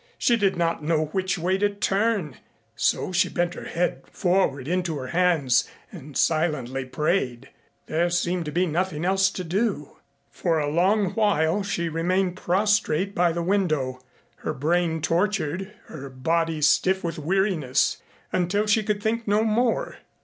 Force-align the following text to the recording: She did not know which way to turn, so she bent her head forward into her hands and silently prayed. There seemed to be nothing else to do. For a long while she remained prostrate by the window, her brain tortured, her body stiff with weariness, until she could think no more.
She 0.17 0.35
did 0.35 0.55
not 0.57 0.83
know 0.83 1.05
which 1.11 1.37
way 1.37 1.59
to 1.59 1.69
turn, 1.69 2.37
so 2.75 3.11
she 3.11 3.29
bent 3.29 3.53
her 3.53 3.65
head 3.65 4.01
forward 4.11 4.67
into 4.67 4.97
her 4.97 5.09
hands 5.09 5.69
and 5.91 6.17
silently 6.17 6.85
prayed. 6.85 7.49
There 7.85 8.09
seemed 8.09 8.45
to 8.45 8.51
be 8.51 8.65
nothing 8.65 9.05
else 9.05 9.29
to 9.29 9.43
do. 9.43 9.97
For 10.31 10.57
a 10.57 10.71
long 10.71 11.11
while 11.11 11.61
she 11.61 11.87
remained 11.87 12.35
prostrate 12.35 13.13
by 13.13 13.31
the 13.31 13.43
window, 13.43 13.99
her 14.37 14.55
brain 14.55 15.03
tortured, 15.03 15.71
her 15.85 16.09
body 16.09 16.61
stiff 16.61 17.03
with 17.03 17.19
weariness, 17.19 18.01
until 18.33 18.65
she 18.65 18.81
could 18.81 19.03
think 19.03 19.27
no 19.27 19.43
more. 19.43 19.97